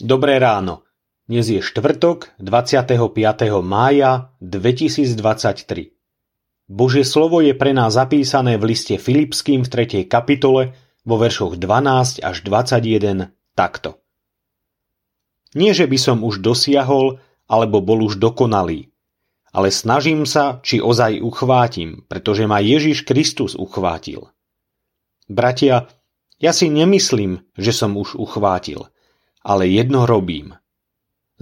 [0.00, 0.88] Dobré ráno.
[1.28, 2.96] Dnes je štvrtok 25.
[3.60, 5.92] mája 2023.
[6.64, 10.08] Božie slovo je pre nás zapísané v liste Filipským v 3.
[10.08, 10.72] kapitole
[11.04, 14.00] vo veršoch 12 až 21 takto.
[15.52, 18.88] Nie, že by som už dosiahol, alebo bol už dokonalý,
[19.52, 24.32] ale snažím sa, či ozaj uchvátim, pretože ma Ježiš Kristus uchvátil.
[25.28, 25.92] Bratia,
[26.40, 28.88] ja si nemyslím, že som už uchvátil,
[29.42, 30.54] ale jedno robím.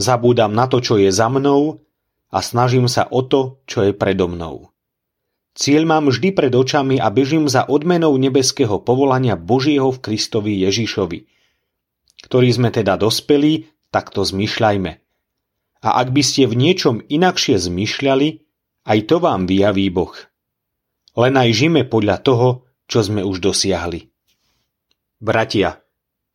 [0.00, 1.84] Zabúdam na to, čo je za mnou
[2.32, 4.72] a snažím sa o to, čo je predo mnou.
[5.52, 11.26] Cieľ mám vždy pred očami a bežím za odmenou nebeského povolania Božieho v Kristovi Ježišovi.
[12.24, 14.92] Ktorí sme teda dospeli, tak to zmyšľajme.
[15.80, 18.28] A ak by ste v niečom inakšie zmyšľali,
[18.86, 20.12] aj to vám vyjaví Boh.
[21.18, 22.48] Len aj žime podľa toho,
[22.86, 24.06] čo sme už dosiahli.
[25.20, 25.79] Bratia,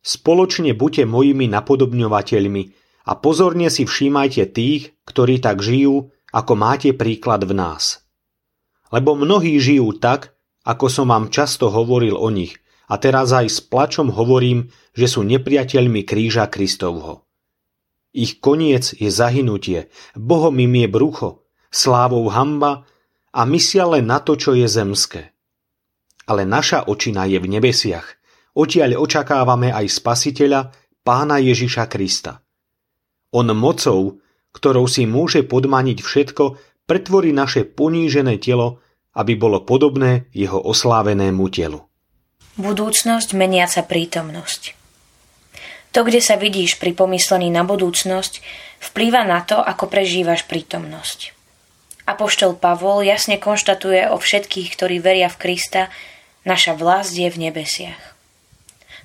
[0.06, 2.62] Spoločne buďte mojimi napodobňovateľmi
[3.10, 8.06] a pozorne si všímajte tých, ktorí tak žijú, ako máte príklad v nás.
[8.94, 12.54] Lebo mnohí žijú tak, ako som vám často hovoril o nich,
[12.86, 17.26] a teraz aj s plačom hovorím, že sú nepriateľmi kríža Kristovho.
[18.14, 22.86] Ich koniec je zahynutie, Bohom im je brucho, slávou hamba
[23.34, 25.34] a myslia len na to, čo je zemské.
[26.30, 28.06] Ale naša očina je v nebesiach
[28.56, 30.72] Odtiaľ očakávame aj spasiteľa,
[31.04, 32.40] pána Ježiša Krista.
[33.36, 34.16] On mocou,
[34.56, 36.44] ktorou si môže podmaniť všetko,
[36.88, 38.80] pretvorí naše ponížené telo,
[39.12, 41.84] aby bolo podobné jeho oslávenému telu.
[42.56, 44.72] Budúcnosť meniaca prítomnosť.
[45.92, 48.40] To, kde sa vidíš pri pomyslení na budúcnosť,
[48.80, 51.36] vplýva na to, ako prežívaš prítomnosť.
[52.08, 55.92] Apoštol Pavol jasne konštatuje o všetkých, ktorí veria v Krista,
[56.48, 58.15] naša vlast je v nebesiach.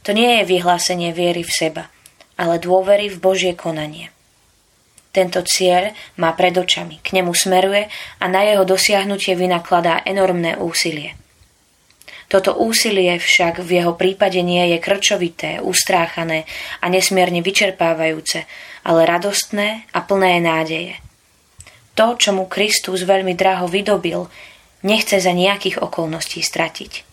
[0.02, 1.84] To nie je vyhlásenie viery v seba,
[2.34, 4.10] ale dôvery v Božie konanie.
[5.12, 11.20] Tento cieľ má pred očami, k nemu smeruje a na jeho dosiahnutie vynakladá enormné úsilie.
[12.32, 16.48] Toto úsilie však v jeho prípade nie je krčovité, ustráchané
[16.80, 18.48] a nesmierne vyčerpávajúce,
[18.88, 20.96] ale radostné a plné nádeje.
[22.00, 24.32] To, čo mu Kristus veľmi draho vydobil,
[24.88, 27.11] nechce za nejakých okolností stratiť.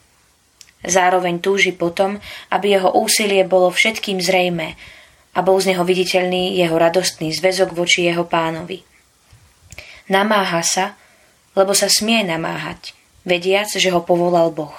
[0.87, 2.23] Zároveň túži potom,
[2.55, 4.79] aby jeho úsilie bolo všetkým zrejmé
[5.35, 8.83] a bol z neho viditeľný jeho radostný zväzok voči jeho pánovi.
[10.09, 10.97] Namáha sa,
[11.59, 12.95] lebo sa smie namáhať,
[13.27, 14.75] vediac, že ho povolal Boh.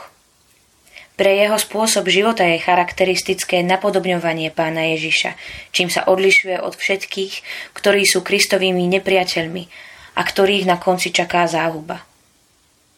[1.20, 5.36] Pre jeho spôsob života je charakteristické napodobňovanie pána Ježiša,
[5.76, 7.34] čím sa odlišuje od všetkých,
[7.76, 9.64] ktorí sú Kristovými nepriateľmi
[10.16, 12.00] a ktorých na konci čaká záhuba.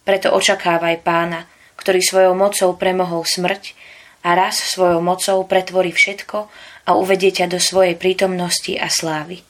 [0.05, 1.49] Preto očakávaj pána,
[1.81, 3.73] ktorý svojou mocou premohol smrť
[4.21, 6.45] a raz svojou mocou pretvorí všetko
[6.85, 9.41] a uvedie ťa do svojej prítomnosti a slávy.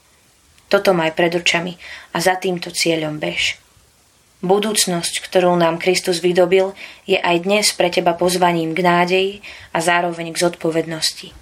[0.71, 1.75] Toto maj pred očami
[2.15, 3.59] a za týmto cieľom bež.
[4.41, 6.73] Budúcnosť, ktorú nám Kristus vydobil,
[7.05, 9.31] je aj dnes pre teba pozvaním k nádeji
[9.75, 11.35] a zároveň k zodpovednosti.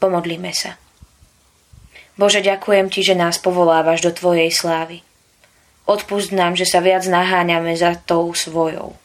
[0.00, 0.80] Pomodlíme sa.
[2.16, 5.04] Bože, ďakujem Ti, že nás povolávaš do Tvojej slávy.
[5.84, 8.96] Odpust nám, že sa viac naháňame za tou svojou.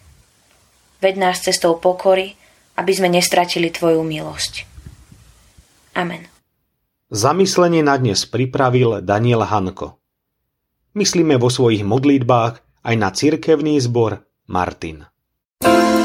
[1.00, 2.36] Ved nás cestou pokory,
[2.76, 4.68] aby sme nestratili Tvoju milosť.
[5.96, 6.28] Amen.
[7.10, 9.98] Zamyslenie na dnes pripravil Daniel Hanko.
[10.94, 15.08] Myslíme vo svojich modlitbách aj na cirkevný zbor Martin.
[15.60, 15.99] thank you